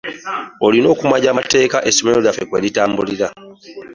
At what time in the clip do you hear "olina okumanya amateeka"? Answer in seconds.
0.65-1.77